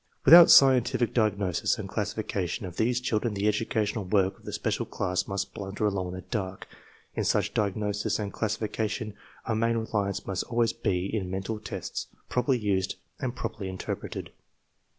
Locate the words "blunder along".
5.53-6.07